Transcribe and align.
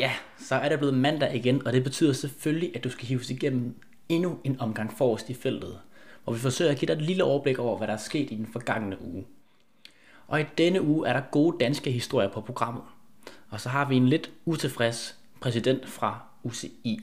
Ja, 0.00 0.12
så 0.38 0.54
er 0.54 0.68
det 0.68 0.78
blevet 0.78 0.94
mandag 0.94 1.34
igen, 1.34 1.66
og 1.66 1.72
det 1.72 1.84
betyder 1.84 2.12
selvfølgelig, 2.12 2.76
at 2.76 2.84
du 2.84 2.90
skal 2.90 3.06
hives 3.06 3.30
igennem 3.30 3.74
endnu 4.08 4.38
en 4.44 4.60
omgang 4.60 4.92
forrest 4.98 5.30
i 5.30 5.34
feltet, 5.34 5.78
hvor 6.24 6.32
vi 6.32 6.38
forsøger 6.38 6.70
at 6.70 6.78
give 6.78 6.86
dig 6.86 6.92
et 6.92 7.02
lille 7.02 7.24
overblik 7.24 7.58
over, 7.58 7.78
hvad 7.78 7.86
der 7.86 7.92
er 7.92 7.98
sket 7.98 8.30
i 8.30 8.34
den 8.34 8.46
forgangne 8.52 9.02
uge. 9.02 9.26
Og 10.26 10.40
i 10.40 10.44
denne 10.58 10.82
uge 10.82 11.08
er 11.08 11.12
der 11.12 11.20
gode 11.30 11.56
danske 11.60 11.90
historier 11.90 12.28
på 12.28 12.40
programmet. 12.40 12.82
Og 13.50 13.60
så 13.60 13.68
har 13.68 13.88
vi 13.88 13.96
en 13.96 14.08
lidt 14.08 14.30
utilfreds 14.44 15.18
præsident 15.40 15.88
fra 15.88 16.22
UCI. 16.42 17.00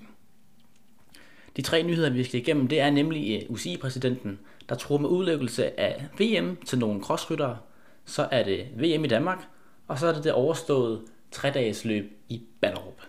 De 1.57 1.61
tre 1.61 1.83
nyheder, 1.83 2.09
vi 2.09 2.23
skal 2.23 2.39
igennem, 2.39 2.67
det 2.67 2.79
er 2.79 2.89
nemlig 2.89 3.41
øh, 3.43 3.51
UCI-præsidenten, 3.51 4.39
der 4.69 4.75
tror 4.75 4.97
med 4.97 5.09
udlæggelse 5.09 5.79
af 5.79 6.05
VM 6.19 6.55
til 6.55 6.79
nogle 6.79 7.03
crossryttere. 7.03 7.57
Så 8.05 8.27
er 8.31 8.43
det 8.43 8.67
VM 8.75 9.05
i 9.05 9.07
Danmark, 9.07 9.47
og 9.87 9.99
så 9.99 10.07
er 10.07 10.13
det 10.13 10.23
det 10.23 10.31
overståede 10.31 11.01
3-dages 11.35 11.85
løb 11.85 12.11
i 12.29 12.43
Ballerup. 12.61 13.01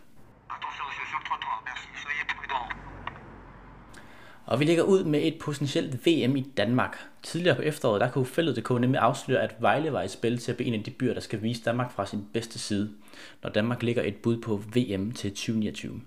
Og 4.47 4.61
vi 4.61 4.65
ligger 4.65 4.83
ud 4.83 5.05
med 5.05 5.21
et 5.23 5.39
potentielt 5.41 6.07
VM 6.07 6.37
i 6.37 6.47
Danmark. 6.57 6.99
Tidligere 7.23 7.57
på 7.57 7.63
efteråret, 7.63 8.01
der 8.01 8.11
kunne 8.11 8.27
Fældet.dk 8.27 8.71
nemlig 8.71 9.01
afsløre, 9.01 9.43
at 9.43 9.55
Vejle 9.59 9.93
var 9.93 10.03
i 10.03 10.09
spil 10.09 10.39
til 10.39 10.53
at 10.53 10.57
blive 10.57 10.69
en 10.69 10.75
af 10.75 10.85
de 10.85 10.91
byer, 10.91 11.15
der 11.15 11.21
skal 11.21 11.43
vise 11.43 11.63
Danmark 11.63 11.93
fra 11.93 12.07
sin 12.07 12.25
bedste 12.33 12.59
side, 12.59 12.91
når 13.43 13.51
Danmark 13.51 13.83
ligger 13.83 14.03
et 14.03 14.17
bud 14.17 14.41
på 14.41 14.57
VM 14.57 15.13
til 15.13 15.31
2029. 15.31 16.01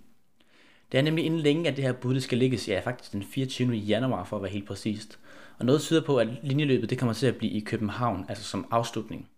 Det 0.92 0.98
er 0.98 1.02
nemlig 1.02 1.26
inden 1.26 1.40
længe, 1.40 1.70
at 1.70 1.76
det 1.76 1.84
her 1.84 1.94
bud 1.94 2.20
skal 2.20 2.38
ligges, 2.38 2.68
ja 2.68 2.82
faktisk 2.84 3.12
den 3.12 3.24
24. 3.24 3.74
januar 3.74 4.24
for 4.24 4.36
at 4.36 4.44
være 4.44 4.52
helt 4.52 4.68
præcist. 4.68 5.20
Og 5.60 5.66
noget 5.66 5.82
tyder 5.82 6.02
på, 6.02 6.18
at 6.18 6.28
linjeløbet 6.44 6.90
det 6.90 6.98
kommer 6.98 7.14
til 7.14 7.28
at 7.28 7.36
blive 7.36 7.52
i 7.52 7.60
København, 7.60 8.26
altså 8.30 8.44
som 8.44 8.68
afslutning. 8.72 9.30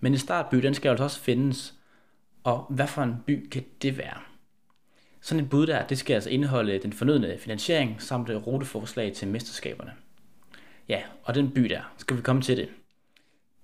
Men 0.00 0.12
en 0.12 0.18
startby, 0.18 0.56
den 0.56 0.74
skal 0.74 0.88
altså 0.88 1.04
også 1.04 1.20
findes, 1.20 1.74
og 2.46 2.66
hvad 2.68 2.86
for 2.86 3.02
en 3.02 3.16
by 3.26 3.48
kan 3.48 3.64
det 3.82 3.98
være? 3.98 4.18
Sådan 5.20 5.44
et 5.44 5.50
bud 5.50 5.66
der, 5.66 5.86
det 5.86 5.98
skal 5.98 6.14
altså 6.14 6.30
indeholde 6.30 6.78
den 6.78 6.92
fornødne 6.92 7.38
finansiering 7.38 8.02
samt 8.02 8.30
ruteforslag 8.30 9.12
til 9.12 9.28
mesterskaberne. 9.28 9.92
Ja, 10.88 11.02
og 11.22 11.34
den 11.34 11.50
by 11.50 11.60
der, 11.60 11.80
skal 11.96 12.16
vi 12.16 12.22
komme 12.22 12.42
til 12.42 12.56
det. 12.56 12.68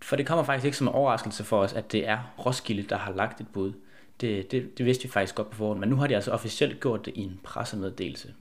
For 0.01 0.17
det 0.17 0.27
kommer 0.27 0.45
faktisk 0.45 0.65
ikke 0.65 0.77
som 0.77 0.87
en 0.87 0.95
overraskelse 0.95 1.45
for 1.45 1.59
os, 1.59 1.73
at 1.73 1.93
det 1.93 2.09
er 2.09 2.35
Roskilde, 2.47 2.83
der 2.83 2.97
har 2.97 3.13
lagt 3.13 3.41
et 3.41 3.49
bud. 3.53 3.73
Det, 4.21 4.51
det, 4.51 4.79
det 4.79 4.87
vidste 4.87 5.03
vi 5.03 5.11
faktisk 5.11 5.35
godt 5.35 5.51
på 5.51 5.57
forhånd, 5.57 5.81
men 5.81 5.89
nu 5.89 5.97
har 5.97 6.07
de 6.07 6.15
altså 6.15 6.31
officielt 6.31 6.81
gjort 6.81 7.05
det 7.07 7.13
i 7.17 7.21
en 7.21 7.41
pressemeddelelse. 7.45 8.35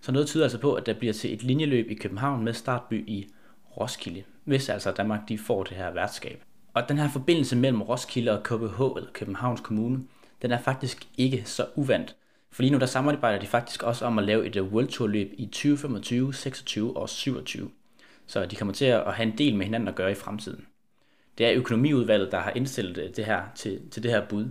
Så 0.00 0.12
noget 0.12 0.28
tyder 0.28 0.44
altså 0.44 0.58
på, 0.58 0.74
at 0.74 0.86
der 0.86 0.94
bliver 0.94 1.12
til 1.12 1.34
et 1.34 1.42
linjeløb 1.42 1.90
i 1.90 1.94
København 1.94 2.44
med 2.44 2.52
startby 2.52 3.08
i 3.08 3.28
Roskilde, 3.76 4.22
hvis 4.44 4.68
altså 4.68 4.92
Danmark 4.92 5.28
de 5.28 5.38
får 5.38 5.62
det 5.62 5.76
her 5.76 5.90
værtskab. 5.90 6.42
Og 6.78 6.88
den 6.88 6.98
her 6.98 7.08
forbindelse 7.08 7.56
mellem 7.56 7.82
Roskilde 7.82 8.38
og 8.38 8.42
KBH, 8.42 8.80
eller 8.96 9.10
Københavns 9.12 9.60
Kommune, 9.60 10.04
den 10.42 10.50
er 10.50 10.58
faktisk 10.58 11.08
ikke 11.16 11.42
så 11.44 11.66
uvandt. 11.74 12.16
For 12.50 12.62
lige 12.62 12.72
nu 12.72 12.78
der 12.78 12.86
samarbejder 12.86 13.38
de 13.40 13.46
faktisk 13.46 13.82
også 13.82 14.04
om 14.04 14.18
at 14.18 14.24
lave 14.24 14.46
et 14.46 14.56
øh, 14.56 14.72
World 14.72 14.88
Tour 14.88 15.08
løb 15.08 15.32
i 15.38 15.46
2025, 15.46 16.34
26 16.34 16.96
og 16.96 17.08
27. 17.08 17.70
Så 18.26 18.46
de 18.46 18.56
kommer 18.56 18.74
til 18.74 18.84
at 18.84 19.14
have 19.14 19.28
en 19.28 19.38
del 19.38 19.56
med 19.56 19.64
hinanden 19.64 19.88
at 19.88 19.94
gøre 19.94 20.10
i 20.10 20.14
fremtiden. 20.14 20.66
Det 21.38 21.46
er 21.46 21.54
økonomiudvalget, 21.54 22.32
der 22.32 22.38
har 22.38 22.52
indstillet 22.56 22.98
øh, 22.98 23.16
det 23.16 23.24
her 23.24 23.42
til, 23.54 23.80
til 23.90 24.02
det 24.02 24.10
her 24.10 24.26
bud. 24.26 24.46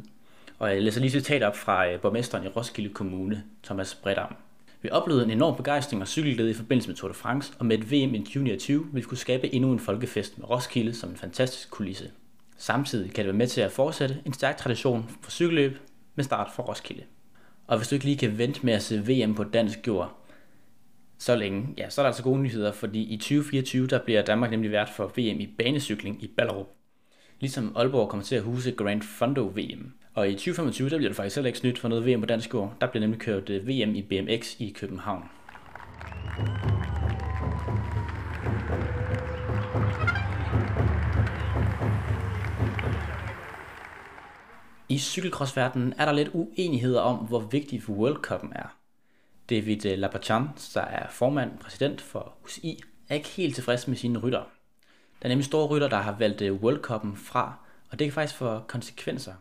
Og 0.59 0.73
jeg 0.73 0.81
læser 0.81 1.02
lige 1.02 1.12
citat 1.12 1.44
op 1.44 1.56
fra 1.56 1.88
øh, 1.88 2.00
borgmesteren 2.00 2.45
i 2.45 2.47
Roskilde 2.47 2.94
Kommune, 2.94 3.44
Thomas 3.64 3.95
Bredam. 3.95 4.36
Vi 4.81 4.89
oplevede 4.89 5.25
en 5.25 5.31
enorm 5.31 5.56
begejstring 5.56 6.02
og 6.02 6.08
cykelglæde 6.08 6.50
i 6.50 6.53
forbindelse 6.53 6.89
med 6.89 6.95
Tour 6.95 7.08
de 7.08 7.14
France, 7.14 7.53
og 7.59 7.66
med 7.66 7.78
et 7.78 7.92
VM 7.92 8.16
i 8.16 8.20
2020 8.20 8.86
vil 8.94 9.02
vi 9.02 9.02
kunne 9.02 9.17
skabe 9.17 9.53
endnu 9.53 9.72
en 9.72 9.80
folkefest 9.80 10.38
med 10.38 10.50
Roskilde 10.50 10.94
som 10.94 11.09
en 11.09 11.16
fantastisk 11.16 11.72
kulisse. 11.72 12.11
Samtidig 12.58 13.14
kan 13.14 13.25
det 13.25 13.34
være 13.34 13.38
med 13.38 13.47
til 13.47 13.61
at 13.61 13.72
fortsætte 13.72 14.22
en 14.25 14.34
stærk 14.34 14.58
tradition 14.58 15.09
for 15.22 15.31
cykelløb 15.31 15.78
med 16.16 16.24
start 16.24 16.52
fra 16.56 16.63
Roskilde. 16.63 17.03
Og 17.68 17.78
hvis 17.78 17.88
du 17.88 17.96
ikke 17.96 18.06
lige 18.06 18.18
kan 18.18 18.38
vente 18.38 18.59
med 18.66 18.74
at 18.74 18.84
se 18.84 19.03
VM 19.07 19.35
på 19.35 19.44
dansk 19.44 19.88
jord, 19.88 20.18
så 21.18 21.35
længe, 21.35 21.68
ja, 21.78 21.90
så 21.90 22.02
er 22.02 22.03
der 22.03 22.07
altså 22.07 22.23
gode 22.23 22.41
nyheder, 22.41 22.72
fordi 22.72 23.02
i 23.02 23.18
2024, 23.18 23.88
der 23.88 24.00
bliver 24.00 24.22
Danmark 24.22 24.52
nemlig 24.52 24.72
vært 24.72 24.90
for 24.90 25.07
VM 25.07 25.40
i 25.40 25.53
banecykling 25.57 26.23
i 26.23 26.28
Ballerup. 26.38 26.77
Ligesom 27.40 27.74
Aalborg 27.75 28.09
kommer 28.09 28.24
til 28.24 28.36
at 28.36 28.42
huse 28.42 28.72
Grand 28.72 29.02
Fondo 29.02 29.42
VM. 29.42 29.94
Og 30.14 30.30
i 30.30 30.34
2025, 30.34 30.90
der 30.90 30.98
bliver 30.98 31.09
det 31.09 31.16
faktisk 31.16 31.36
heller 31.36 31.48
ikke 31.48 31.59
snydt 31.59 31.80
for 31.80 31.88
noget 31.88 32.06
VM 32.06 32.22
på 32.22 32.25
dansk 32.25 32.53
jord. 32.53 32.74
Der 32.81 32.88
bliver 32.88 33.02
nemlig 33.02 33.20
kørt 33.20 33.50
øh, 33.50 33.68
VM 33.68 33.96
i 33.96 34.02
BMX 34.02 34.59
i 34.59 34.70
København. 34.70 35.24
I 44.90 44.97
cykelcrossverdenen 44.97 45.94
er 45.97 46.06
der 46.06 46.12
lidt 46.12 46.30
uenigheder 46.34 47.02
om, 47.02 47.18
hvor 47.18 47.40
vigtig 47.40 47.90
World 47.90 48.26
Cup'en 48.28 48.52
er. 48.56 48.78
David 49.50 49.86
øh, 49.86 49.97
Lapachan, 49.97 50.47
der 50.74 50.81
er 50.81 51.09
formand 51.09 51.52
præsident 51.59 52.02
for 52.02 52.34
UCI, 52.44 52.84
er 53.09 53.16
ikke 53.16 53.30
helt 53.30 53.56
tilfreds 53.56 53.88
med 53.88 53.96
sine 53.97 54.20
rytter. 54.20 54.56
Der 55.19 55.25
er 55.25 55.29
nemlig 55.29 55.45
store 55.45 55.67
rytter, 55.67 55.89
der 55.89 55.97
har 55.97 56.17
valgt 56.17 56.41
øh, 56.41 56.53
World 56.53 56.85
Cup'en 56.85 57.16
fra, 57.29 57.44
og 57.91 58.00
det 58.00 58.05
kan 58.05 58.13
faktisk 58.13 58.38
få 58.38 58.59
konsekvenser. 58.59 59.33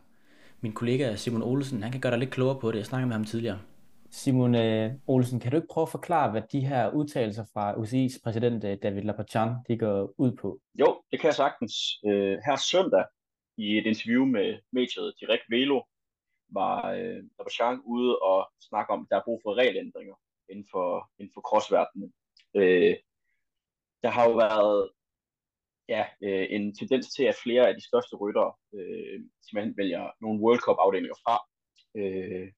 Min 0.61 0.73
kollega 0.73 1.17
Simon 1.17 1.43
Olsen, 1.43 1.83
han 1.83 1.93
kan 1.93 2.01
gøre 2.01 2.13
dig 2.13 2.19
lidt 2.19 2.31
klogere 2.31 2.61
på 2.61 2.73
det. 2.73 2.79
Jeg 2.79 2.87
snakkede 2.87 3.09
med 3.09 3.17
ham 3.17 3.25
tidligere. 3.25 3.61
Simon 4.11 4.55
øh, 4.55 4.93
Olsen, 5.07 5.41
kan 5.41 5.51
du 5.51 5.57
ikke 5.57 5.69
prøve 5.71 5.83
at 5.83 5.89
forklare, 5.89 6.31
hvad 6.31 6.43
de 6.53 6.61
her 6.61 6.91
udtalelser 6.91 7.45
fra 7.53 7.75
UCI's 7.75 8.21
præsident 8.25 8.83
David 8.83 9.03
Lapachan, 9.03 9.49
de 9.69 9.79
går 9.79 10.15
ud 10.19 10.33
på? 10.33 10.61
Jo, 10.75 11.03
det 11.11 11.21
kan 11.21 11.27
jeg 11.27 11.35
sagtens. 11.35 11.75
her 12.47 12.57
søndag 12.71 13.05
i 13.57 13.79
et 13.79 13.87
interview 13.87 14.25
med 14.25 14.59
mediet 14.73 15.15
Direkt 15.21 15.47
Velo, 15.51 15.83
var 16.49 16.91
øh, 16.93 17.23
Labachang 17.39 17.83
ude 17.85 18.19
og 18.19 18.51
snakke 18.69 18.93
om, 18.93 19.01
at 19.01 19.07
der 19.11 19.17
er 19.17 19.25
brug 19.25 19.41
for 19.45 19.55
regelændringer 19.55 20.15
inden 20.51 20.67
for, 20.73 21.11
inden 21.19 21.33
for 21.35 21.41
crossverdenen. 21.41 22.13
Øh, 22.55 22.97
der 24.03 24.11
har 24.11 24.25
jo 24.29 24.35
været 24.37 24.91
ja, 25.89 26.05
øh, 26.23 26.47
en 26.51 26.75
tendens 26.75 27.07
til, 27.15 27.25
at 27.25 27.41
flere 27.43 27.69
af 27.69 27.75
de 27.75 27.87
største 27.89 28.17
ryttere 28.17 28.53
øh, 28.75 29.21
simpelthen 29.45 29.77
vælger 29.77 30.05
nogle 30.21 30.41
World 30.43 30.61
Cup 30.65 30.77
afdelinger 30.79 31.19
fra. 31.25 31.37
Øh, 31.99 32.49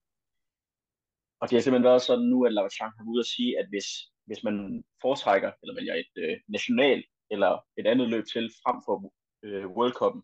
og 1.41 1.44
det 1.49 1.56
har 1.56 1.62
simpelthen 1.62 1.91
været 1.91 2.03
sådan 2.03 2.28
nu, 2.33 2.39
at 2.47 2.53
Lavachan 2.53 2.93
har 2.99 3.05
ude 3.11 3.21
at 3.21 3.33
sige, 3.34 3.59
at 3.61 3.66
hvis, 3.69 3.89
hvis 4.27 4.43
man 4.44 4.84
foretrækker 5.03 5.53
eller 5.62 5.75
vælger 5.75 5.94
et 5.94 6.15
øh, 6.16 6.37
national 6.49 7.05
eller 7.31 7.53
et 7.78 7.87
andet 7.87 8.09
løb 8.09 8.25
til 8.33 8.50
frem 8.62 8.77
for 8.87 9.12
øh, 9.47 9.66
World 9.77 9.95
Cup'en, 10.00 10.22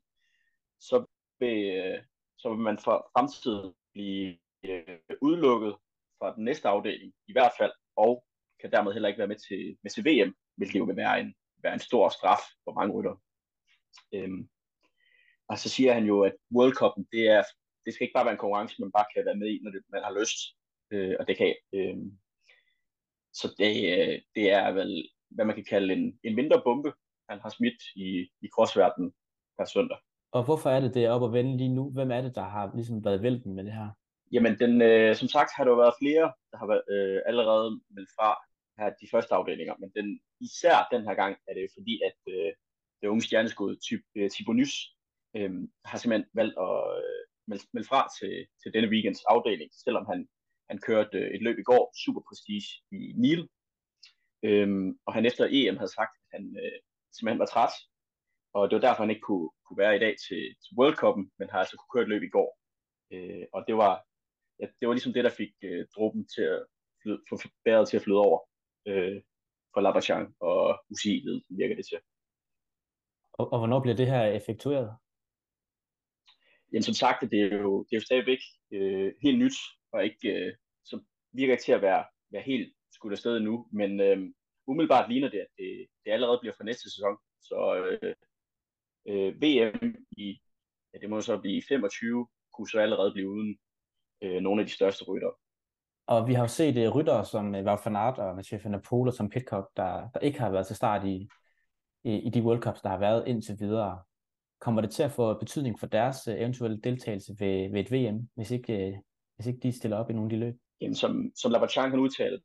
så 0.80 0.96
vil, 1.40 1.58
øh, 1.82 1.98
så 2.38 2.48
vil 2.48 2.58
man 2.58 2.78
for 2.78 2.96
fremtiden 3.12 3.74
blive 3.92 4.38
øh, 4.64 4.98
udelukket 5.22 5.74
fra 6.18 6.34
den 6.36 6.44
næste 6.44 6.68
afdeling, 6.68 7.12
i 7.28 7.32
hvert 7.32 7.52
fald, 7.58 7.72
og 7.96 8.24
kan 8.60 8.72
dermed 8.72 8.92
heller 8.92 9.08
ikke 9.08 9.18
være 9.18 9.32
med 9.34 9.40
til, 9.48 9.76
med 9.82 9.90
til 9.90 10.04
VM, 10.04 10.34
hvilket 10.56 10.78
jo 10.78 10.84
vil 10.84 10.96
være 10.96 11.20
en, 11.20 11.34
være 11.64 11.74
en 11.74 11.88
stor 11.88 12.08
straf 12.08 12.42
for 12.64 12.72
mange 12.72 12.94
rytter. 12.94 13.16
Øhm, 14.14 14.48
og 15.48 15.58
så 15.58 15.68
siger 15.68 15.92
han 15.92 16.04
jo, 16.04 16.22
at 16.22 16.34
World 16.56 16.74
Cup, 16.74 16.92
det, 17.12 17.28
er, 17.28 17.42
det 17.84 17.94
skal 17.94 18.04
ikke 18.04 18.16
bare 18.16 18.24
være 18.24 18.32
en 18.32 18.44
konkurrence, 18.44 18.80
man 18.80 18.92
bare 18.92 19.06
kan 19.14 19.24
være 19.24 19.40
med 19.42 19.48
i, 19.48 19.58
når 19.62 19.70
det, 19.70 19.82
man 19.88 20.02
har 20.02 20.18
lyst, 20.20 20.38
øh, 20.92 21.14
og 21.20 21.28
det 21.28 21.36
kan. 21.36 21.54
Øh, 21.72 21.96
så 23.32 23.54
det, 23.58 23.74
øh, 23.94 24.20
det 24.34 24.52
er 24.52 24.72
vel, 24.72 25.08
hvad 25.28 25.44
man 25.44 25.54
kan 25.54 25.64
kalde 25.64 25.92
en, 25.92 26.18
en 26.22 26.34
mindre 26.34 26.62
bombe, 26.64 26.92
han 27.28 27.40
har 27.40 27.48
smidt 27.48 27.80
i, 27.96 28.08
i 28.44 28.48
crossverdenen 28.54 29.12
per 29.58 29.64
søndag. 29.64 29.98
Og 30.32 30.44
hvorfor 30.44 30.70
er 30.70 30.80
det, 30.80 30.94
det 30.94 31.04
er 31.04 31.10
op 31.10 31.24
at 31.24 31.32
vende 31.32 31.56
lige 31.56 31.74
nu? 31.74 31.90
Hvem 31.90 32.10
er 32.10 32.20
det, 32.20 32.34
der 32.34 32.44
har 32.44 32.70
ligesom 32.74 33.04
været 33.04 33.22
vælten 33.22 33.54
med 33.54 33.64
det 33.64 33.72
her? 33.72 33.88
Jamen, 34.32 34.58
den, 34.58 34.82
øh, 34.82 35.16
som 35.16 35.28
sagt 35.28 35.50
har 35.56 35.64
der 35.64 35.70
jo 35.70 35.76
været 35.76 35.94
flere, 36.00 36.32
der 36.50 36.58
har 36.58 36.66
været, 36.66 36.82
øh, 36.90 37.22
allerede 37.26 37.80
meldt 37.90 38.10
fra 38.18 38.28
her 38.78 38.88
de 39.02 39.08
første 39.12 39.34
afdelinger, 39.34 39.74
men 39.80 39.90
den, 39.98 40.08
især 40.40 40.76
den 40.92 41.02
her 41.06 41.14
gang 41.22 41.34
er 41.48 41.54
det 41.54 41.74
fordi, 41.76 41.94
at 42.08 42.18
øh, 42.34 42.52
det 43.00 43.08
unge 43.12 43.26
stjerneskud, 43.26 43.76
typ, 43.88 44.02
øh, 44.16 44.30
Thibaut 44.30 44.56
Nys, 44.56 44.74
øh, 45.36 45.52
har 45.84 45.98
simpelthen 45.98 46.30
valgt 46.40 46.56
at 46.66 46.76
øh, 47.04 47.22
melde, 47.48 47.64
melde 47.74 47.88
fra 47.88 48.00
til, 48.18 48.34
til 48.60 48.74
denne 48.74 48.92
weekends 48.94 49.22
afdeling, 49.32 49.70
selvom 49.84 50.04
han, 50.10 50.28
han 50.70 50.78
kørte 50.88 51.18
øh, 51.18 51.34
et 51.34 51.42
løb 51.46 51.58
i 51.58 51.68
går, 51.70 51.84
Super 52.02 52.22
Prestige 52.28 52.68
i 52.92 53.00
Nil, 53.24 53.42
øh, 54.46 54.68
og 55.06 55.10
han 55.16 55.26
efter 55.26 55.44
EM 55.50 55.76
havde 55.80 55.96
sagt, 55.98 56.14
at 56.20 56.26
han 56.34 56.44
øh, 56.62 56.78
simpelthen 57.16 57.44
var 57.44 57.52
træt 57.54 57.74
og 58.56 58.62
det 58.70 58.74
var 58.76 58.86
derfor, 58.86 59.02
han 59.02 59.14
ikke 59.14 59.28
kunne, 59.30 59.50
kunne 59.64 59.82
være 59.84 59.96
i 59.96 60.02
dag 60.04 60.14
til, 60.26 60.42
til 60.62 60.70
World 60.78 60.96
Cup'en, 61.02 61.26
men 61.38 61.50
har 61.50 61.58
altså 61.58 61.76
kunne 61.76 61.92
køre 61.94 62.06
et 62.06 62.12
løb 62.14 62.22
i 62.22 62.34
går. 62.36 62.50
Øh, 63.12 63.44
og 63.52 63.60
det 63.68 63.76
var, 63.82 63.94
ja, 64.60 64.66
det 64.78 64.84
var 64.88 64.94
ligesom 64.94 65.12
det, 65.12 65.24
der 65.24 65.38
fik 65.40 65.52
øh, 65.68 65.86
dråben 65.94 66.22
til 66.34 66.44
at 66.54 66.60
flyde, 67.02 67.20
få 67.30 67.36
bæret 67.64 67.88
til 67.88 67.96
at 67.96 68.02
flyde 68.02 68.24
over 68.28 68.38
øh, 68.86 69.22
for 69.74 69.80
Labachang 69.80 70.34
og 70.40 70.84
UCI, 70.90 71.42
virker 71.48 71.74
det 71.74 71.86
til. 71.86 71.98
Og, 73.32 73.52
og 73.52 73.58
hvornår 73.58 73.80
bliver 73.80 73.96
det 73.96 74.06
her 74.06 74.24
effektueret? 74.24 74.96
Jamen 76.72 76.82
som 76.82 76.94
sagt, 76.94 77.30
det 77.30 77.40
er 77.40 77.58
jo, 77.58 77.84
det 77.84 77.92
er 77.92 78.00
jo 78.00 78.04
stadigvæk 78.04 78.38
øh, 78.72 79.12
helt 79.22 79.38
nyt, 79.38 79.56
og 79.92 80.04
ikke, 80.04 80.28
øh, 80.28 80.54
som 80.84 81.06
virker 81.32 81.52
ikke 81.54 81.64
til 81.64 81.72
at 81.72 81.82
være, 81.82 82.04
være 82.30 82.42
helt 82.42 82.74
skudt 82.92 83.12
afsted 83.12 83.40
nu, 83.40 83.68
men 83.72 84.00
øh, 84.00 84.18
umiddelbart 84.66 85.10
ligner 85.10 85.30
det, 85.30 85.38
at 85.38 85.46
det, 85.58 85.86
det 86.04 86.10
allerede 86.10 86.38
bliver 86.40 86.54
for 86.56 86.64
næste 86.64 86.90
sæson. 86.90 87.16
Så 87.40 87.58
øh, 88.02 88.14
øh, 89.08 89.42
VM 89.42 89.96
i, 90.16 90.40
ja, 90.94 90.98
det 90.98 91.10
må 91.10 91.20
så 91.20 91.38
blive 91.38 91.62
25, 91.68 92.28
kunne 92.52 92.68
så 92.68 92.78
allerede 92.80 93.12
blive 93.12 93.28
uden, 93.28 93.58
øh, 94.22 94.40
nogle 94.42 94.60
af 94.62 94.66
de 94.66 94.72
største 94.72 95.04
rytter. 95.04 95.30
Og 96.06 96.28
vi 96.28 96.34
har 96.34 96.42
jo 96.42 96.48
set 96.48 96.88
uh, 96.88 96.96
ryttere 96.96 97.24
som 97.24 97.54
uh, 97.54 97.64
Wout 97.64 97.80
van 97.84 97.96
Aert 97.96 98.18
og 98.18 98.36
Mathieu 98.36 98.60
van 98.64 98.72
der 98.72 98.80
Poel 98.88 99.08
og 99.08 99.14
som 99.14 99.30
Pitcock, 99.30 99.70
der, 99.76 100.08
der 100.14 100.20
ikke 100.20 100.40
har 100.40 100.50
været 100.50 100.66
til 100.66 100.76
start 100.76 101.06
i, 101.06 101.28
i, 102.04 102.18
i 102.18 102.30
de 102.30 102.42
World 102.42 102.60
Cups, 102.60 102.80
der 102.80 102.88
har 102.88 102.98
været 102.98 103.28
indtil 103.28 103.56
videre. 103.60 104.02
Kommer 104.60 104.80
det 104.80 104.90
til 104.90 105.02
at 105.02 105.12
få 105.12 105.38
betydning 105.38 105.80
for 105.80 105.86
deres 105.86 106.28
uh, 106.28 106.34
eventuelle 106.34 106.80
deltagelse 106.80 107.36
ved, 107.38 107.70
ved 107.72 107.80
et 107.80 107.92
VM, 107.92 108.28
hvis 108.34 108.50
ikke, 108.50 108.88
uh, 108.88 109.02
hvis 109.36 109.46
ikke 109.46 109.60
de 109.62 109.72
stiller 109.72 109.96
op 109.96 110.10
i 110.10 110.12
nogle 110.12 110.26
af 110.26 110.30
de 110.30 110.44
løb? 110.44 110.54
Jamen, 110.80 110.94
som, 110.94 111.32
som 111.36 111.52
Labachang 111.52 111.90
kan 111.90 112.00
udtale, 112.00 112.40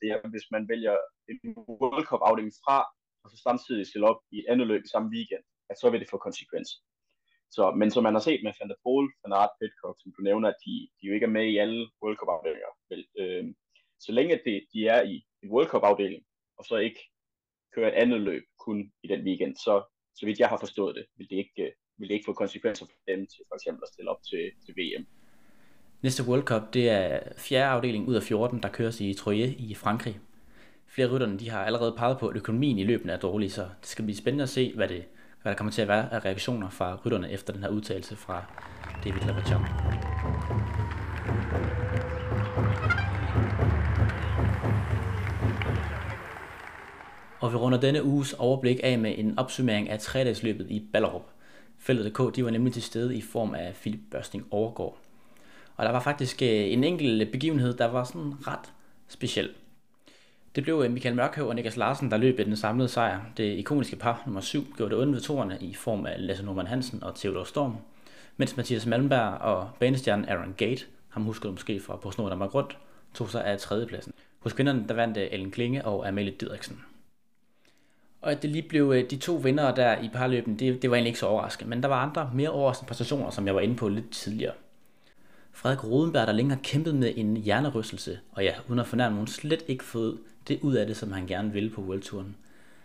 det 0.00 0.08
er, 0.10 0.28
hvis 0.30 0.46
man 0.50 0.68
vælger 0.68 0.96
en 1.28 1.38
World 1.68 2.06
Cup 2.06 2.20
afdeling 2.22 2.52
fra, 2.64 2.78
og 3.24 3.30
så 3.30 3.36
samtidig 3.36 3.86
stille 3.86 4.08
op 4.10 4.20
i 4.32 4.38
et 4.38 4.46
andet 4.48 4.66
løb 4.66 4.82
i 4.84 4.88
samme 4.88 5.08
weekend, 5.14 5.44
at 5.70 5.76
så 5.80 5.90
vil 5.90 6.00
det 6.00 6.10
få 6.10 6.16
konsekvenser. 6.16 6.78
Så, 7.56 7.62
men 7.80 7.90
som 7.90 8.02
man 8.02 8.14
har 8.14 8.24
set 8.28 8.40
med 8.42 8.52
Van 8.58 8.68
der 8.68 8.82
Poel, 8.84 9.08
Van 9.22 9.48
Pitcock, 9.58 9.96
som 10.02 10.12
du 10.16 10.20
nævner, 10.22 10.48
at 10.48 10.58
de, 10.64 10.74
de 10.98 11.06
jo 11.08 11.14
ikke 11.14 11.26
er 11.26 11.36
med 11.38 11.46
i 11.46 11.58
alle 11.62 11.80
World 12.02 12.16
Cup 12.18 12.32
afdelinger. 12.36 12.72
Vel, 12.90 13.02
øh, 13.20 13.44
så 14.00 14.12
længe 14.12 14.34
de, 14.44 14.52
de 14.72 14.80
er 14.94 15.02
i 15.12 15.14
en 15.42 15.50
World 15.52 15.68
Cup 15.68 15.84
afdeling, 15.90 16.22
og 16.58 16.64
så 16.64 16.76
ikke 16.76 17.00
kører 17.74 17.88
et 17.88 18.00
andet 18.02 18.20
løb 18.20 18.44
kun 18.66 18.92
i 19.04 19.06
den 19.12 19.20
weekend, 19.26 19.56
så, 19.56 19.74
så 20.18 20.26
vidt 20.26 20.38
jeg 20.38 20.48
har 20.48 20.58
forstået 20.58 20.94
det, 20.94 21.04
vil 21.16 21.30
det 21.30 21.36
ikke, 21.36 21.62
øh, 21.66 21.72
vil 21.98 22.08
det 22.08 22.14
ikke 22.14 22.28
få 22.30 22.32
konsekvenser 22.32 22.86
for 22.86 22.98
dem 23.10 23.20
til 23.32 23.40
for 23.48 23.54
eksempel 23.58 23.82
at 23.86 23.92
stille 23.92 24.10
op 24.10 24.22
til, 24.30 24.44
til 24.64 24.74
VM. 24.78 25.04
Næste 26.02 26.22
World 26.28 26.42
Cup, 26.42 26.74
det 26.74 26.90
er 26.90 27.20
fjerde 27.38 27.72
afdeling 27.74 28.08
ud 28.08 28.14
af 28.14 28.22
14, 28.22 28.62
der 28.62 28.68
køres 28.68 29.00
i 29.00 29.14
Troyes 29.14 29.50
i 29.58 29.74
Frankrig. 29.74 30.20
Flere 30.86 31.10
rytterne 31.12 31.38
de 31.38 31.50
har 31.50 31.64
allerede 31.64 31.94
peget 31.98 32.18
på, 32.18 32.28
at 32.28 32.36
økonomien 32.36 32.78
i 32.78 32.84
løbene 32.84 33.12
er 33.12 33.18
dårlig, 33.18 33.52
så 33.52 33.62
det 33.62 33.86
skal 33.86 34.04
blive 34.04 34.16
spændende 34.16 34.42
at 34.42 34.48
se, 34.48 34.72
hvad, 34.74 34.88
det, 34.88 35.04
hvad 35.42 35.52
der 35.52 35.56
kommer 35.56 35.72
til 35.72 35.82
at 35.82 35.88
være 35.88 36.12
af 36.12 36.24
reaktioner 36.24 36.70
fra 36.70 36.98
rytterne 37.06 37.30
efter 37.30 37.52
den 37.52 37.62
her 37.62 37.70
udtalelse 37.70 38.16
fra 38.16 38.44
David 39.04 39.20
Labachon. 39.20 39.66
Og 47.40 47.52
vi 47.52 47.56
runder 47.56 47.80
denne 47.80 48.04
uges 48.04 48.32
overblik 48.32 48.80
af 48.82 48.98
med 48.98 49.14
en 49.18 49.38
opsummering 49.38 49.90
af 49.90 49.98
tredagsløbet 49.98 50.70
i 50.70 50.86
Ballerup. 50.92 51.24
Feltet 51.78 52.14
K 52.14 52.36
de 52.36 52.44
var 52.44 52.50
nemlig 52.50 52.72
til 52.72 52.82
stede 52.82 53.16
i 53.16 53.20
form 53.20 53.54
af 53.54 53.74
Philip 53.74 54.00
Børsting 54.10 54.46
Overgaard. 54.50 54.98
Og 55.76 55.84
der 55.84 55.92
var 55.92 56.00
faktisk 56.00 56.42
øh, 56.42 56.48
en 56.48 56.84
enkelt 56.84 57.32
begivenhed, 57.32 57.74
der 57.74 57.86
var 57.86 58.04
sådan 58.04 58.48
ret 58.48 58.72
speciel. 59.08 59.50
Det 60.54 60.62
blev 60.62 60.82
øh, 60.84 60.90
Michael 60.90 61.16
Mørkøv 61.16 61.48
og 61.48 61.54
Niklas 61.54 61.76
Larsen, 61.76 62.10
der 62.10 62.16
løb 62.16 62.38
den 62.38 62.56
samlede 62.56 62.88
sejr. 62.88 63.20
Det 63.36 63.58
ikoniske 63.58 63.96
par 63.96 64.22
nummer 64.26 64.40
7 64.40 64.74
gjorde 64.76 64.94
det 64.94 65.02
onde 65.02 65.12
ved 65.12 65.20
toerne 65.20 65.58
i 65.60 65.74
form 65.74 66.06
af 66.06 66.14
Lasse 66.18 66.44
Norman 66.44 66.66
Hansen 66.66 67.02
og 67.02 67.14
Theodor 67.14 67.44
Storm, 67.44 67.76
mens 68.36 68.56
Mathias 68.56 68.86
Malmberg 68.86 69.40
og 69.40 69.70
banestjernen 69.80 70.28
Aaron 70.28 70.54
Gate, 70.56 70.84
ham 71.08 71.22
husker 71.24 71.48
du 71.48 71.52
måske 71.52 71.80
fra 71.80 71.96
på 71.96 72.10
Snor 72.10 72.34
var 72.34 72.46
Rundt, 72.46 72.78
tog 73.14 73.30
sig 73.30 73.44
af 73.44 73.58
tredjepladsen. 73.58 74.12
Hos 74.38 74.52
kvinderne 74.52 74.84
der 74.88 74.94
vandt 74.94 75.16
øh, 75.16 75.28
Ellen 75.30 75.50
Klinge 75.50 75.84
og 75.84 76.08
Amalie 76.08 76.34
Didriksen. 76.40 76.80
Og 78.20 78.32
at 78.32 78.42
det 78.42 78.50
lige 78.50 78.68
blev 78.68 78.92
øh, 78.94 79.10
de 79.10 79.16
to 79.16 79.34
vinder 79.34 79.74
der 79.74 80.00
i 80.00 80.10
parløben, 80.12 80.58
det, 80.58 80.82
det 80.82 80.90
var 80.90 80.96
egentlig 80.96 81.08
ikke 81.08 81.20
så 81.20 81.26
overraskende, 81.26 81.70
men 81.70 81.82
der 81.82 81.88
var 81.88 82.02
andre 82.02 82.30
mere 82.34 82.50
overraskende 82.50 82.88
præstationer, 82.88 83.30
som 83.30 83.46
jeg 83.46 83.54
var 83.54 83.60
inde 83.60 83.76
på 83.76 83.88
lidt 83.88 84.10
tidligere. 84.10 84.54
Frederik 85.52 85.84
Rodenberg, 85.84 86.26
der 86.26 86.32
længere 86.32 86.58
kæmpet 86.62 86.94
med 86.94 87.12
en 87.16 87.36
hjernerystelse, 87.36 88.20
og 88.32 88.44
ja, 88.44 88.54
uden 88.68 88.78
at 88.78 88.86
fornærme 88.86 89.14
nogen, 89.14 89.26
slet 89.26 89.64
ikke 89.68 89.84
fået 89.84 90.18
det 90.48 90.60
ud 90.60 90.74
af 90.74 90.86
det, 90.86 90.96
som 90.96 91.12
han 91.12 91.26
gerne 91.26 91.52
ville 91.52 91.70
på 91.70 91.80
World 91.80 92.02
Touren. 92.02 92.36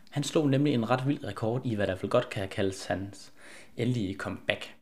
Han 0.10 0.24
slog 0.24 0.50
nemlig 0.50 0.74
en 0.74 0.90
ret 0.90 1.08
vild 1.08 1.24
rekord 1.24 1.62
i, 1.66 1.76
hvad 1.76 1.88
der 1.88 1.96
vel 1.96 2.10
godt 2.10 2.30
kan 2.30 2.50
kaldes 2.50 2.86
hans 2.86 3.32
endelige 3.78 4.16
comeback. 4.16 4.76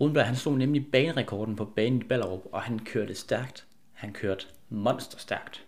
Rodenberg 0.00 0.26
han 0.26 0.36
slog 0.36 0.58
nemlig 0.58 0.86
banerekorden 0.92 1.56
på 1.56 1.64
banen 1.64 2.00
i 2.00 2.04
Ballerup, 2.04 2.42
og 2.52 2.62
han 2.62 2.78
kørte 2.78 3.14
stærkt. 3.14 3.66
Han 3.92 4.12
kørte 4.12 4.46
monsterstærkt. 4.68 5.66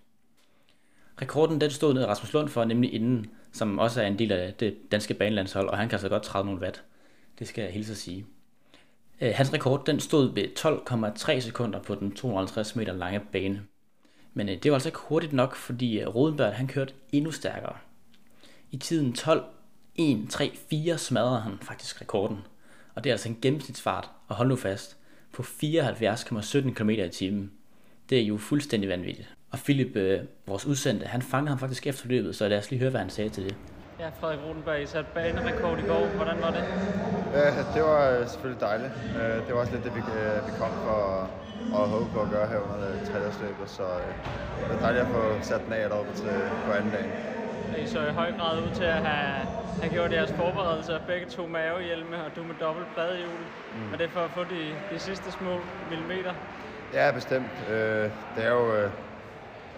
Rekorden 1.22 1.60
den 1.60 1.70
stod 1.70 1.94
ned 1.94 2.04
Rasmus 2.04 2.32
Lund 2.32 2.48
for, 2.48 2.64
nemlig 2.64 2.94
inden, 2.94 3.30
som 3.52 3.78
også 3.78 4.02
er 4.02 4.06
en 4.06 4.18
del 4.18 4.32
af 4.32 4.54
det 4.54 4.76
danske 4.90 5.14
banelandshold, 5.14 5.68
og 5.68 5.78
han 5.78 5.88
kan 5.88 5.98
så 5.98 6.08
godt 6.08 6.22
træde 6.22 6.44
nogle 6.44 6.60
watt. 6.60 6.84
Det 7.38 7.48
skal 7.48 7.62
jeg 7.62 7.72
hilse 7.72 7.92
at 7.92 7.96
sige. 7.98 8.26
Øh, 9.22 9.32
hans 9.34 9.52
rekord 9.52 9.86
den 9.86 10.00
stod 10.00 10.34
ved 10.34 10.44
12,3 11.36 11.40
sekunder 11.40 11.82
på 11.82 11.94
den 11.94 12.12
250 12.12 12.76
meter 12.76 12.92
lange 12.92 13.20
bane. 13.32 13.62
Men 14.34 14.48
øh, 14.48 14.56
det 14.62 14.70
var 14.70 14.76
altså 14.76 14.88
ikke 14.88 14.98
hurtigt 14.98 15.32
nok, 15.32 15.56
fordi 15.56 16.00
øh, 16.00 16.08
Rodenberg 16.08 16.54
han 16.54 16.66
kørte 16.66 16.94
endnu 17.12 17.30
stærkere. 17.30 17.76
I 18.70 18.76
tiden 18.76 19.12
12, 19.12 19.44
1, 19.96 20.26
3, 20.30 20.52
4 20.70 20.98
smadrede 20.98 21.40
han 21.40 21.58
faktisk 21.62 22.00
rekorden. 22.00 22.38
Og 22.94 23.04
det 23.04 23.10
er 23.10 23.14
altså 23.14 23.28
en 23.28 23.38
gennemsnitsfart, 23.42 24.10
og 24.28 24.36
hold 24.36 24.48
nu 24.48 24.56
fast, 24.56 24.96
på 25.32 25.42
74,17 25.42 26.72
km 26.72 26.90
i 26.90 27.08
timen. 27.08 27.52
Det 28.10 28.18
er 28.18 28.22
jo 28.22 28.36
fuldstændig 28.36 28.88
vanvittigt. 28.88 29.34
Og 29.50 29.58
Philip, 29.58 30.24
vores 30.46 30.66
udsendte, 30.66 31.06
han 31.06 31.22
fangede 31.22 31.48
ham 31.48 31.58
faktisk 31.58 31.86
efter 31.86 32.08
løbet, 32.08 32.36
så 32.36 32.48
lad 32.48 32.58
os 32.58 32.70
lige 32.70 32.80
høre, 32.80 32.90
hvad 32.90 33.00
han 33.00 33.10
sagde 33.10 33.30
til 33.30 33.44
det. 33.44 33.56
Ja, 34.02 34.10
Frederik 34.20 34.40
Rodenberg, 34.46 34.82
I 34.82 34.86
satte 34.86 35.10
banerekord 35.14 35.78
i 35.78 35.86
går. 35.92 36.04
Hvordan 36.18 36.38
var 36.44 36.50
det? 36.50 36.64
Ja, 37.38 37.46
det 37.74 37.82
var 37.90 38.00
øh, 38.10 38.28
selvfølgelig 38.28 38.60
dejligt. 38.60 38.92
Øh, 39.20 39.36
det 39.44 39.50
var 39.54 39.60
også 39.60 39.72
lidt 39.72 39.84
det, 39.84 39.94
vi, 39.94 40.00
øh, 40.00 40.36
vi 40.46 40.52
kom 40.60 40.72
for 40.88 41.00
at 41.80 41.84
håbe 41.94 42.08
på 42.14 42.20
at 42.26 42.30
gøre 42.30 42.46
her 42.52 42.60
under 42.72 42.88
tredjeårsløbet, 43.08 43.68
så 43.78 43.82
det 44.58 44.68
var 44.70 44.80
dejligt 44.86 45.04
at 45.06 45.10
få 45.16 45.22
sat 45.42 45.60
den 45.64 45.72
af 45.72 45.88
deroppe 45.88 46.12
til, 46.20 46.32
på 46.66 46.72
anden 46.72 46.92
dag. 46.96 47.06
I 47.82 47.86
så 47.86 48.00
i 48.10 48.12
høj 48.20 48.30
grad 48.38 48.54
ud 48.64 48.70
til 48.74 48.84
at 48.84 49.00
have, 49.08 49.46
have 49.82 49.92
gjort 49.96 50.12
jeres 50.12 50.32
forberedelser. 50.32 50.98
Begge 51.06 51.26
to 51.26 51.46
mavehjelme, 51.46 52.16
og 52.24 52.30
du 52.36 52.42
med 52.42 52.54
dobbelt 52.60 52.88
pladehjul. 52.94 53.42
Mm. 53.74 53.92
Og 53.92 53.98
det 53.98 54.04
er 54.04 54.10
for 54.10 54.20
at 54.20 54.30
få 54.30 54.44
de, 54.44 54.62
de 54.92 54.98
sidste 54.98 55.32
små 55.32 55.54
millimeter? 55.90 56.32
Ja, 56.92 57.10
bestemt. 57.14 57.52
Det 58.36 58.44
er 58.46 58.50
jo 58.50 58.88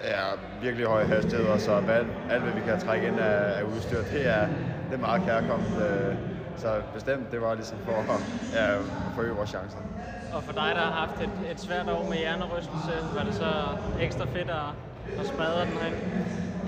er 0.04 0.38
virkelig 0.60 0.86
høje 0.86 1.04
hastigheder, 1.04 1.58
så 1.58 1.72
alt, 1.72 2.08
alt 2.30 2.42
hvad 2.42 2.52
vi 2.52 2.60
kan 2.60 2.78
trække 2.78 3.06
ind 3.06 3.20
af, 3.20 3.58
af 3.58 3.62
udstyr, 3.62 4.02
det 4.12 4.26
er, 4.28 4.46
det 4.88 4.94
er 4.94 4.98
meget 4.98 5.22
kærkommet. 5.22 5.82
Øh, 5.82 6.14
så 6.56 6.82
bestemt, 6.94 7.30
det 7.32 7.40
var 7.40 7.54
ligesom 7.54 7.78
for 7.84 7.92
at 8.12 8.20
ja, 8.52 8.78
forøge 9.14 9.34
vores 9.34 9.50
chancer. 9.50 9.78
Og 10.32 10.44
for 10.44 10.52
dig, 10.52 10.72
der 10.74 10.80
har 10.80 10.92
haft 10.92 11.20
et, 11.20 11.50
et 11.50 11.60
svært 11.60 11.88
år 11.88 12.08
med 12.08 12.16
hjernerystelse, 12.18 12.92
var 13.14 13.24
det 13.24 13.34
så 13.34 13.52
ekstra 14.00 14.24
fedt 14.24 14.50
at, 14.50 14.68
at 15.20 15.26
spadre 15.26 15.60
den 15.60 15.76
her? 15.82 15.92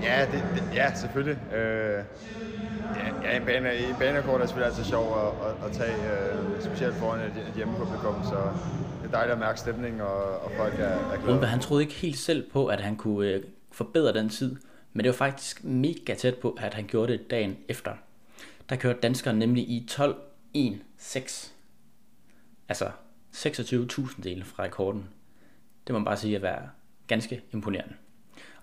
Ja, 0.03 0.25
det, 0.31 0.43
det, 0.55 0.63
ja 0.75 0.95
selvfølgelig. 0.95 1.37
Øh, 1.53 2.03
ja, 3.23 3.37
en 3.37 3.45
bane, 3.45 3.75
i 3.75 3.93
banekort 3.99 4.41
er 4.41 4.45
selvfølgelig 4.45 4.71
altid 4.71 4.83
sjovt 4.83 5.17
at, 5.17 5.47
at, 5.47 5.65
at 5.65 5.71
tage, 5.71 5.95
øh, 5.95 6.61
specielt 6.61 6.95
foran 6.95 7.19
et, 7.19 7.47
et 7.47 7.53
hjemmepublikum, 7.55 8.15
så 8.23 8.37
det 9.01 9.07
er 9.07 9.11
dejligt 9.11 9.33
at 9.33 9.39
mærke 9.39 9.59
stemningen, 9.59 10.01
og, 10.01 10.39
og 10.39 10.51
folk 10.57 10.73
er, 10.79 11.13
er 11.13 11.21
glade. 11.23 11.45
han 11.45 11.59
troede 11.59 11.83
ikke 11.83 11.95
helt 11.95 12.17
selv 12.17 12.51
på, 12.51 12.67
at 12.67 12.81
han 12.81 12.95
kunne 12.95 13.27
øh, 13.27 13.43
forbedre 13.71 14.13
den 14.13 14.29
tid, 14.29 14.55
men 14.93 15.03
det 15.03 15.09
var 15.09 15.17
faktisk 15.17 15.63
mega 15.63 16.13
tæt 16.13 16.35
på, 16.35 16.57
at 16.59 16.73
han 16.73 16.85
gjorde 16.87 17.13
det 17.13 17.31
dagen 17.31 17.57
efter. 17.67 17.91
Der 18.69 18.75
kørte 18.75 18.99
danskeren 18.99 19.39
nemlig 19.39 19.63
i 19.63 19.87
12.1.6. 19.91 21.51
Altså 22.69 22.91
26.000 23.35 24.21
dele 24.23 24.45
fra 24.45 24.63
rekorden. 24.63 25.09
Det 25.87 25.93
må 25.93 25.99
man 25.99 26.05
bare 26.05 26.17
sige 26.17 26.35
at 26.35 26.41
være 26.41 26.69
ganske 27.07 27.41
imponerende. 27.53 27.93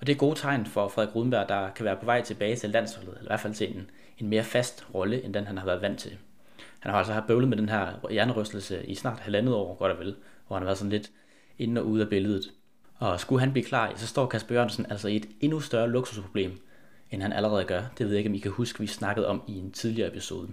Og 0.04 0.08
det 0.08 0.14
er 0.14 0.18
gode 0.18 0.38
tegn 0.38 0.66
for 0.66 0.88
Frederik 0.88 1.14
Rudenberg, 1.14 1.48
der 1.48 1.70
kan 1.70 1.84
være 1.84 1.96
på 1.96 2.04
vej 2.04 2.22
tilbage 2.22 2.56
til 2.56 2.70
landsholdet, 2.70 3.14
eller 3.14 3.22
i 3.22 3.30
hvert 3.30 3.40
fald 3.40 3.54
til 3.54 3.76
en, 3.76 3.90
en 4.18 4.28
mere 4.28 4.44
fast 4.44 4.86
rolle, 4.94 5.24
end 5.24 5.34
den 5.34 5.46
han 5.46 5.58
har 5.58 5.64
været 5.64 5.82
vant 5.82 5.98
til. 5.98 6.10
Han 6.80 6.90
har 6.90 6.98
altså 6.98 7.12
haft 7.12 7.26
bøvlet 7.26 7.48
med 7.48 7.56
den 7.56 7.68
her 7.68 8.08
hjernerystelse 8.10 8.86
i 8.86 8.94
snart 8.94 9.20
halvandet 9.20 9.54
år, 9.54 9.74
godt 9.74 9.92
og 9.92 9.98
vel, 9.98 10.14
hvor 10.46 10.56
han 10.56 10.62
har 10.62 10.64
været 10.64 10.78
sådan 10.78 10.90
lidt 10.90 11.10
inde 11.58 11.80
og 11.80 11.86
ude 11.86 12.02
af 12.02 12.08
billedet. 12.08 12.52
Og 12.98 13.20
skulle 13.20 13.40
han 13.40 13.52
blive 13.52 13.64
klar, 13.64 13.92
så 13.96 14.06
står 14.06 14.26
Kasper 14.26 14.54
Jørgensen 14.54 14.86
altså 14.90 15.08
i 15.08 15.16
et 15.16 15.26
endnu 15.40 15.60
større 15.60 15.90
luksusproblem, 15.90 16.60
end 17.10 17.22
han 17.22 17.32
allerede 17.32 17.64
gør. 17.64 17.82
Det 17.98 18.06
ved 18.06 18.12
jeg 18.12 18.18
ikke, 18.18 18.30
om 18.30 18.34
I 18.34 18.38
kan 18.38 18.50
huske, 18.50 18.80
vi 18.80 18.86
snakkede 18.86 19.26
om 19.28 19.42
i 19.48 19.58
en 19.58 19.72
tidligere 19.72 20.08
episode. 20.08 20.48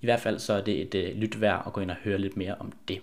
I 0.00 0.06
hvert 0.06 0.20
fald 0.20 0.38
så 0.38 0.52
er 0.52 0.60
det 0.60 0.80
et 0.80 0.94
øh, 0.94 1.16
lyt 1.16 1.40
værd 1.40 1.62
at 1.66 1.72
gå 1.72 1.80
ind 1.80 1.90
og 1.90 1.96
høre 2.04 2.18
lidt 2.18 2.36
mere 2.36 2.54
om 2.54 2.72
det. 2.88 3.00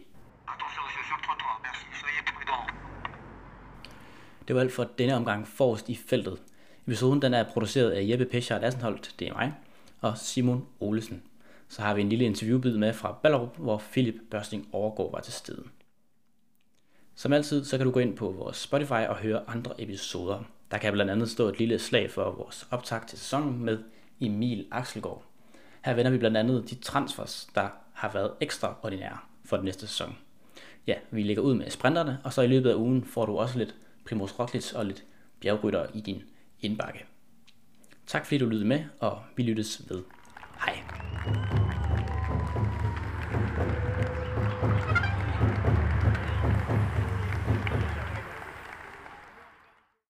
Det 4.48 4.56
var 4.56 4.62
alt 4.62 4.74
for 4.74 4.90
denne 4.98 5.16
omgang 5.16 5.48
forrest 5.48 5.90
i 5.90 5.96
feltet. 5.96 6.42
Episoden 6.88 7.22
den 7.22 7.34
er 7.34 7.44
produceret 7.44 7.92
af 7.92 8.08
Jeppe 8.10 8.25
Peschardt 8.25 8.64
Assenholdt, 8.64 9.16
det 9.20 9.28
er 9.28 9.34
mig, 9.34 9.54
og 10.02 10.18
Simon 10.18 10.66
Olesen. 10.80 11.24
Så 11.68 11.82
har 11.82 11.94
vi 11.94 12.02
en 12.02 12.10
lille 12.10 12.25
interviewbid 12.25 12.78
med 12.78 12.94
fra 12.94 13.18
Ballerup, 13.24 13.58
hvor 13.58 13.84
Philip 13.92 14.16
Børsting 14.32 14.70
overgår 14.72 15.12
var 15.12 15.20
til 15.20 15.34
stede. 15.34 15.64
Som 17.16 17.34
altid, 17.34 17.66
så 17.66 17.78
kan 17.78 17.86
du 17.86 17.92
gå 17.92 18.00
ind 18.00 18.18
på 18.18 18.32
vores 18.32 18.58
Spotify 18.58 18.92
og 18.92 19.16
høre 19.16 19.42
andre 19.48 19.82
episoder. 19.82 20.44
Der 20.72 20.78
kan 20.78 20.94
blandt 20.94 21.12
andet 21.12 21.30
stå 21.30 21.48
et 21.48 21.60
lille 21.60 21.80
slag 21.80 22.12
for 22.12 22.32
vores 22.32 22.68
optag 22.72 23.08
til 23.08 23.20
sæsonen 23.20 23.66
med 23.66 23.80
Emil 24.22 24.66
Axelgaard. 24.72 25.24
Her 25.86 25.94
vender 25.94 26.12
vi 26.12 26.18
blandt 26.18 26.38
andet 26.38 26.70
de 26.70 26.75
transfers, 26.75 27.48
der 27.56 27.68
har 27.94 28.12
været 28.14 28.32
ekstraordinære 28.42 29.18
for 29.46 29.56
den 29.58 29.66
næste 29.66 29.88
sæson. 29.88 30.18
Ja, 30.88 30.96
vi 31.12 31.24
lægger 31.24 31.44
ud 31.44 31.54
med 31.54 31.70
sprinterne, 31.70 32.20
og 32.24 32.34
så 32.34 32.42
i 32.42 32.48
løbet 32.48 32.70
af 32.70 32.75
ugen 32.75 33.06
får 33.06 33.25
du 33.25 33.38
også 33.38 33.58
lidt 33.58 33.75
Primoz 34.05 34.39
Roglic 34.39 34.74
og 34.74 34.85
lidt 34.85 35.03
bjergrytter 35.39 35.88
i 35.93 36.01
din 36.01 36.24
indbakke. 36.62 37.05
Tak 38.07 38.25
fordi 38.25 38.38
du 38.38 38.45
lyttede 38.45 38.67
med, 38.67 38.83
og 39.00 39.24
vi 39.35 39.43
lyttes 39.43 39.89
ved. 39.89 40.03